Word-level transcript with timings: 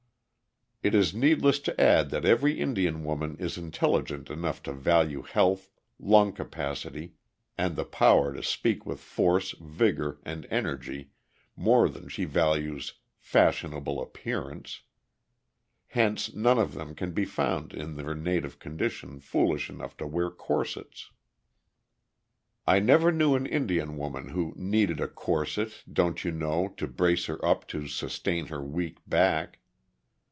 It 0.83 0.95
is 0.95 1.13
needless 1.13 1.59
to 1.59 1.79
add 1.79 2.09
that 2.09 2.25
every 2.25 2.59
Indian 2.59 3.03
woman 3.03 3.37
is 3.37 3.55
intelligent 3.55 4.31
enough 4.31 4.63
to 4.63 4.73
value 4.73 5.21
health, 5.21 5.69
lung 5.99 6.33
capacity, 6.33 7.13
and 7.55 7.75
the 7.75 7.85
power 7.85 8.33
to 8.33 8.41
speak 8.41 8.83
with 8.83 8.99
force, 8.99 9.51
vigor, 9.61 10.17
and 10.23 10.47
energy 10.49 11.11
more 11.55 11.87
than 11.87 12.07
she 12.09 12.25
values 12.25 12.95
"fashionable 13.19 14.01
appearance"; 14.01 14.81
hence 15.89 16.33
none 16.33 16.57
of 16.57 16.73
them 16.73 16.95
can 16.95 17.11
be 17.11 17.25
found 17.25 17.73
in 17.75 17.95
their 17.95 18.15
native 18.15 18.57
condition 18.57 19.19
foolish 19.19 19.69
enough 19.69 19.95
to 19.97 20.07
wear 20.07 20.31
corsets. 20.31 21.11
I 22.65 22.79
never 22.79 23.11
knew 23.11 23.35
an 23.35 23.45
Indian 23.45 23.97
woman 23.97 24.29
who 24.29 24.51
"needed 24.55 24.99
a 24.99 25.07
corset, 25.07 25.83
don't 25.93 26.23
you 26.25 26.31
know, 26.31 26.69
to 26.77 26.87
brace 26.87 27.25
her 27.27 27.45
up, 27.45 27.67
to 27.67 27.87
sustain 27.87 28.47
her 28.47 28.63
weak 28.63 28.97
back." 29.05 29.59